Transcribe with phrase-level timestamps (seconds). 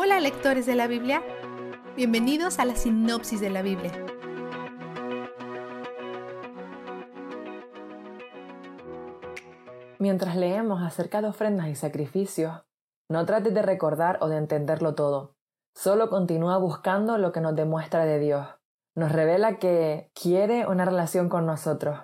[0.00, 1.24] Hola lectores de la Biblia,
[1.96, 3.90] bienvenidos a la sinopsis de la Biblia.
[9.98, 12.62] Mientras leemos acerca de ofrendas y sacrificios,
[13.10, 15.34] no trates de recordar o de entenderlo todo.
[15.74, 18.46] Solo continúa buscando lo que nos demuestra de Dios.
[18.94, 21.98] Nos revela que quiere una relación con nosotros.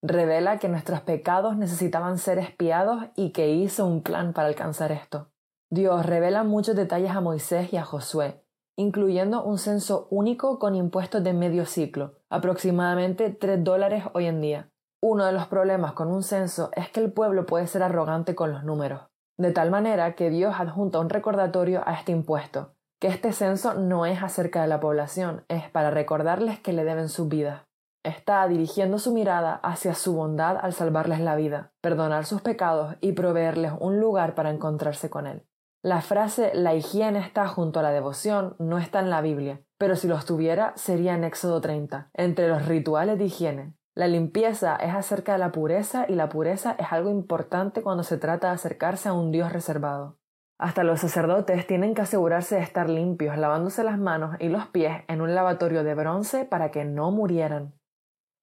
[0.00, 5.30] Revela que nuestros pecados necesitaban ser espiados y que hizo un plan para alcanzar esto.
[5.68, 8.40] Dios revela muchos detalles a Moisés y a Josué,
[8.76, 14.70] incluyendo un censo único con impuestos de medio ciclo, aproximadamente 3 dólares hoy en día.
[15.02, 18.52] Uno de los problemas con un censo es que el pueblo puede ser arrogante con
[18.52, 23.32] los números, de tal manera que Dios adjunta un recordatorio a este impuesto, que este
[23.32, 27.66] censo no es acerca de la población, es para recordarles que le deben su vida.
[28.04, 33.12] Está dirigiendo su mirada hacia su bondad al salvarles la vida, perdonar sus pecados y
[33.12, 35.44] proveerles un lugar para encontrarse con Él.
[35.86, 39.94] La frase la higiene está junto a la devoción no está en la Biblia, pero
[39.94, 43.74] si lo estuviera sería en Éxodo 30, entre los rituales de higiene.
[43.94, 48.18] La limpieza es acerca de la pureza y la pureza es algo importante cuando se
[48.18, 50.18] trata de acercarse a un Dios reservado.
[50.58, 55.04] Hasta los sacerdotes tienen que asegurarse de estar limpios, lavándose las manos y los pies
[55.06, 57.74] en un lavatorio de bronce para que no murieran.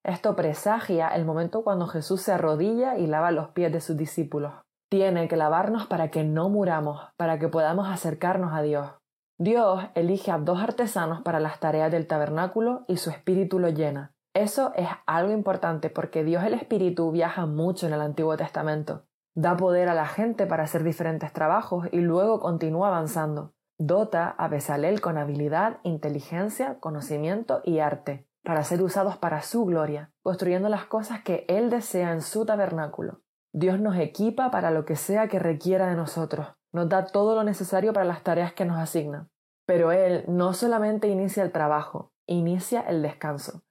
[0.05, 4.53] Esto presagia el momento cuando Jesús se arrodilla y lava los pies de sus discípulos
[4.93, 8.91] tiene que lavarnos para que no muramos, para que podamos acercarnos a Dios.
[9.39, 14.13] Dios elige a dos artesanos para las tareas del tabernáculo y su espíritu lo llena.
[14.35, 19.07] Eso es algo importante porque Dios el Espíritu viaja mucho en el Antiguo Testamento.
[19.33, 23.55] Da poder a la gente para hacer diferentes trabajos y luego continúa avanzando.
[23.79, 30.11] Dota a Besalel con habilidad, inteligencia, conocimiento y arte, para ser usados para su gloria,
[30.21, 33.23] construyendo las cosas que Él desea en su tabernáculo.
[33.55, 37.43] Dios nos equipa para lo que sea que requiera de nosotros, nos da todo lo
[37.43, 39.29] necesario para las tareas que nos asigna.
[39.67, 43.61] Pero Él no solamente inicia el trabajo, inicia el descanso.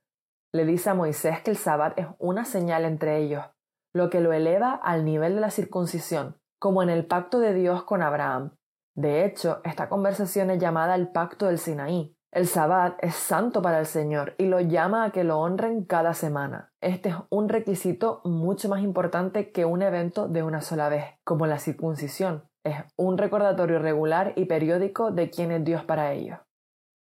[0.52, 3.44] Le dice a Moisés que el sabbat es una señal entre ellos,
[3.92, 7.82] lo que lo eleva al nivel de la circuncisión, como en el pacto de Dios
[7.82, 8.54] con Abraham.
[8.94, 13.78] De hecho, esta conversación es llamada el pacto del Sinaí, el sabbat es santo para
[13.78, 16.72] el Señor y lo llama a que lo honren cada semana.
[16.80, 21.46] Este es un requisito mucho más importante que un evento de una sola vez, como
[21.46, 22.44] la circuncisión.
[22.64, 26.38] Es un recordatorio regular y periódico de quién es Dios para ellos.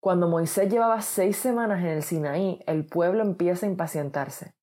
[0.00, 4.55] Cuando Moisés llevaba seis semanas en el Sinaí, el pueblo empieza a impacientarse.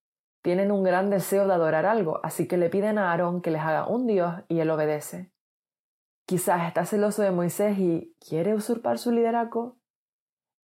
[0.41, 3.61] Tienen un gran deseo de adorar algo, así que le piden a Aarón que les
[3.61, 5.31] haga un Dios y él obedece.
[6.25, 9.77] Quizás está celoso de Moisés y quiere usurpar su liderazgo.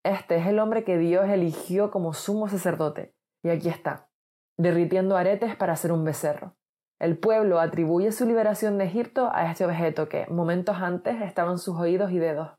[0.07, 3.13] Este es el hombre que Dios eligió como sumo sacerdote,
[3.44, 4.07] y aquí está,
[4.57, 6.56] derritiendo aretes para hacer un becerro.
[6.97, 11.57] El pueblo atribuye su liberación de Egipto a este objeto que, momentos antes, estaba en
[11.57, 12.51] sus oídos y dedos.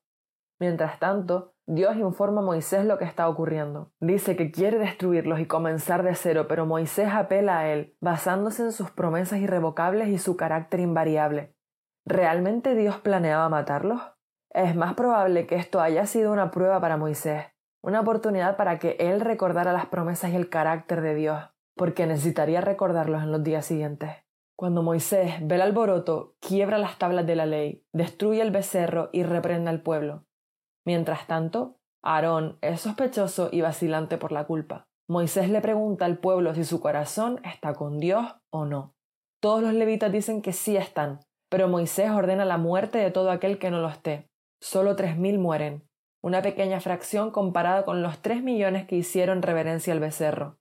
[0.61, 3.93] Mientras tanto, Dios informa a Moisés lo que está ocurriendo.
[3.99, 8.73] Dice que quiere destruirlos y comenzar de cero, pero Moisés apela a él, basándose en
[8.73, 11.55] sus promesas irrevocables y su carácter invariable.
[12.05, 14.18] ¿Realmente Dios planeaba matarlos?
[14.51, 17.47] Es más probable que esto haya sido una prueba para Moisés,
[17.83, 21.45] una oportunidad para que él recordara las promesas y el carácter de Dios,
[21.77, 24.11] porque necesitaría recordarlos en los días siguientes.
[24.57, 29.23] Cuando Moisés ve el alboroto, quiebra las tablas de la ley, destruye el becerro y
[29.23, 30.25] reprende al pueblo.
[30.85, 34.89] Mientras tanto, Aarón es sospechoso y vacilante por la culpa.
[35.09, 38.95] Moisés le pregunta al pueblo si su corazón está con Dios o no.
[39.41, 43.59] Todos los levitas dicen que sí están, pero Moisés ordena la muerte de todo aquel
[43.59, 44.29] que no lo esté.
[44.61, 45.89] Solo tres mil mueren,
[46.21, 50.59] una pequeña fracción comparada con los tres millones que hicieron reverencia al becerro.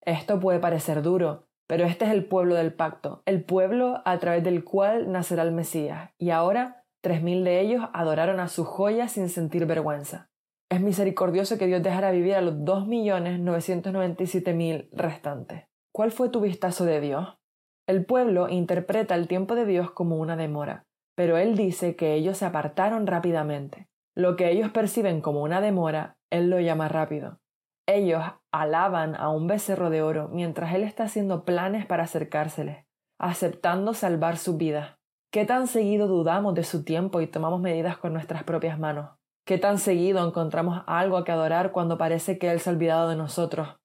[0.00, 4.44] Esto puede parecer duro, pero este es el pueblo del pacto, el pueblo a través
[4.44, 9.08] del cual nacerá el Mesías, y ahora tres mil de ellos adoraron a su joya
[9.08, 10.30] sin sentir vergüenza.
[10.70, 14.88] Es misericordioso que Dios dejara vivir a los dos millones novecientos noventa y siete mil
[14.92, 15.64] restantes.
[15.92, 17.38] ¿Cuál fue tu vistazo de Dios?
[17.86, 22.38] El pueblo interpreta el tiempo de Dios como una demora pero él dice que ellos
[22.38, 23.88] se apartaron rápidamente.
[24.14, 27.40] Lo que ellos perciben como una demora, él lo llama rápido.
[27.86, 28.22] Ellos
[28.52, 32.86] alaban a un becerro de oro mientras él está haciendo planes para acercárseles,
[33.18, 34.98] aceptando salvar su vida.
[35.32, 39.10] ¿Qué tan seguido dudamos de su tiempo y tomamos medidas con nuestras propias manos?
[39.44, 43.08] ¿Qué tan seguido encontramos algo a que adorar cuando parece que Él se ha olvidado
[43.08, 43.80] de nosotros?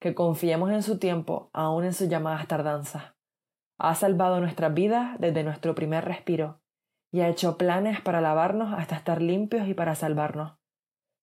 [0.00, 3.17] Que confiemos en su tiempo, aun en sus llamadas tardanzas.
[3.80, 6.60] Ha salvado nuestras vidas desde nuestro primer respiro
[7.12, 10.58] y ha hecho planes para lavarnos hasta estar limpios y para salvarnos.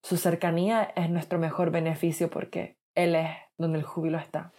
[0.02, 4.52] Su cercanía es nuestro mejor beneficio porque Él es donde el júbilo está.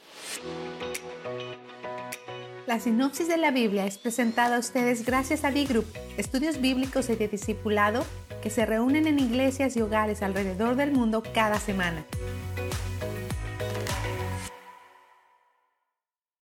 [2.68, 5.86] La sinopsis de la Biblia es presentada a ustedes gracias a B-Group,
[6.18, 8.06] estudios bíblicos y de discipulado
[8.44, 12.06] que se reúnen en iglesias y hogares alrededor del mundo cada semana.